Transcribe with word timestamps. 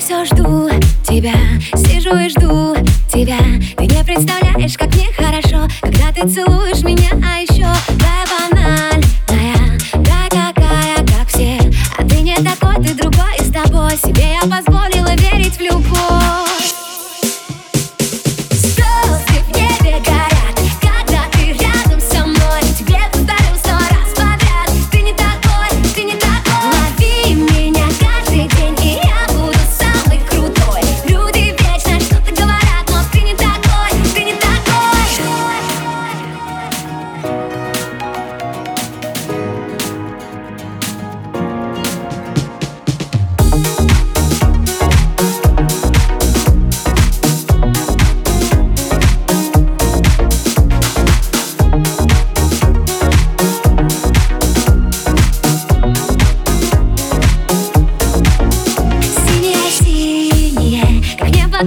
все 0.00 0.24
жду 0.24 0.70
тебя, 1.04 1.34
сижу 1.74 2.16
и 2.16 2.28
жду 2.30 2.74
тебя. 3.12 3.38
Ты 3.76 3.86
не 3.86 4.02
представляешь, 4.02 4.78
как 4.78 4.94
мне 4.94 5.08
хорошо, 5.14 5.68
когда 5.82 6.10
ты 6.10 6.26
целуешь 6.26 6.82
меня, 6.82 7.10
а 7.22 7.40
еще 7.40 7.66
Такая 7.86 8.24
банальная, 8.50 9.78
да 9.92 10.28
такая, 10.30 10.96
как 11.06 11.28
все. 11.28 11.58
А 11.98 12.04
ты 12.04 12.22
не 12.22 12.34
такой, 12.36 12.82
ты 12.82 12.94
другой, 12.94 13.36
и 13.38 13.42
с 13.42 13.52
тобой 13.52 13.96
себе 13.98 14.38
я 14.42 14.48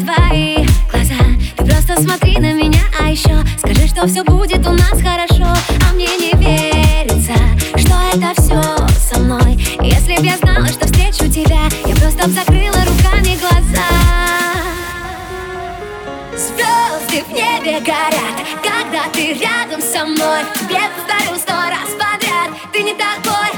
твои 0.00 0.66
глаза. 0.90 1.14
Ты 1.56 1.64
просто 1.64 2.00
смотри 2.00 2.38
на 2.38 2.52
меня, 2.52 2.80
а 3.00 3.08
еще 3.10 3.42
Скажи, 3.58 3.86
что 3.86 4.06
все 4.06 4.24
будет 4.24 4.66
у 4.66 4.72
нас 4.72 5.00
хорошо. 5.00 5.46
А 5.88 5.92
мне 5.94 6.08
не 6.16 6.32
верится, 6.32 7.34
что 7.76 7.94
это 8.12 8.40
все 8.40 8.60
со 8.98 9.20
мной. 9.20 9.54
Если 9.82 10.16
б 10.16 10.26
я 10.26 10.36
знала, 10.38 10.66
что 10.68 10.86
встречу 10.86 11.30
тебя 11.30 11.68
Я 11.86 11.94
просто 11.96 12.26
б 12.26 12.32
закрыла 12.32 12.84
руками 12.84 13.38
глаза. 13.38 13.88
Звезды 16.36 17.24
в 17.24 17.32
небе 17.32 17.80
горят 17.80 18.36
Когда 18.62 19.08
ты 19.12 19.34
рядом 19.34 19.80
со 19.80 20.04
мной. 20.04 20.40
Тебе 20.54 20.80
повторю 20.96 21.38
сто 21.38 21.52
раз 21.52 21.90
подряд 21.98 22.50
Ты 22.72 22.82
не 22.82 22.94
такой, 22.94 23.51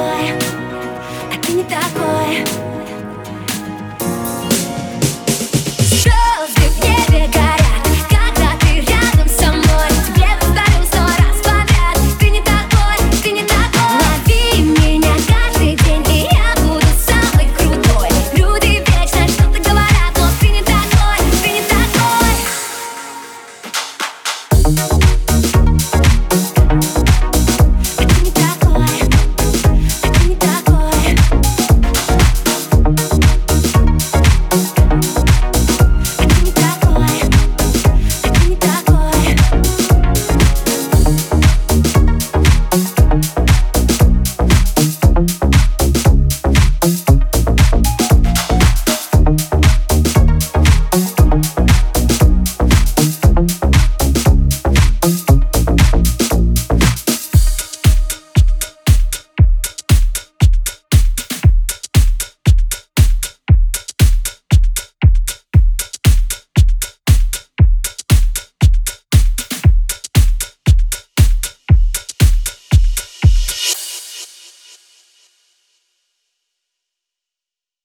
такой, 0.00 0.32
а 1.30 1.36
ты 1.42 1.52
не 1.52 1.64
такой. 1.64 2.44
Звезды 5.78 6.66
в 6.70 6.78
небе 6.82 7.28
горят, 7.28 7.84
когда 8.08 8.50
ты 8.60 8.80
рядом 8.80 9.28
со 9.28 9.52
мной. 9.52 9.90
Тебе 10.06 10.30
повторю 10.40 10.84
сто 10.86 11.00
раз 11.00 11.38
подряд, 11.42 11.98
ты 12.18 12.30
не 12.30 12.40
такой, 12.40 12.96
ты 13.22 13.30
не 13.32 13.42
такой. 13.42 13.58
Лови 14.00 14.62
меня 14.62 15.14
каждый 15.28 15.76
день, 15.76 16.04
и 16.08 16.28
я 16.32 16.54
буду 16.62 16.86
самый 17.06 17.48
крутой. 17.56 18.10
Люди 18.34 18.82
вечно 18.86 19.28
что-то 19.28 19.60
говорят, 19.60 20.12
но 20.16 20.26
ты 20.40 20.48
не 20.48 20.62
такой, 20.62 21.18
ты 21.42 21.48
не 21.50 21.62
такой. 24.94 25.09